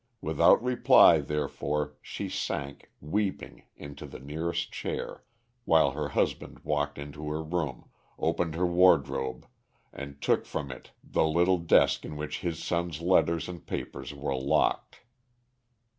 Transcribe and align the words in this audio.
Without 0.19 0.63
reply, 0.63 1.19
therefore, 1.19 1.93
she 2.01 2.27
sank, 2.27 2.89
weeping, 3.01 3.65
into 3.75 4.07
the 4.07 4.17
nearest 4.17 4.71
chair, 4.71 5.23
while 5.65 5.91
her 5.91 6.07
husband 6.09 6.57
walked 6.63 6.97
into 6.97 7.29
her 7.29 7.43
room, 7.43 7.87
opened 8.17 8.55
her 8.55 8.65
wardrobe, 8.65 9.45
and 9.93 10.19
took 10.19 10.47
from 10.47 10.71
it 10.71 10.89
the 11.03 11.27
little 11.27 11.59
desk 11.59 12.03
in 12.03 12.15
which 12.15 12.39
his 12.41 12.63
son's 12.63 12.99
letters 12.99 13.47
and 13.47 13.67
papers 13.67 14.11
were 14.11 14.35
locked. 14.35 15.01